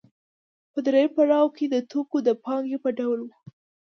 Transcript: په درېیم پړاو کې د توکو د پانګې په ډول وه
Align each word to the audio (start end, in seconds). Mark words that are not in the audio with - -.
په 0.71 0.79
درېیم 0.85 1.09
پړاو 1.15 1.47
کې 1.57 1.65
د 1.67 1.75
توکو 1.91 2.17
د 2.27 2.29
پانګې 2.43 2.77
په 2.83 2.89
ډول 2.99 3.19
وه 3.23 3.35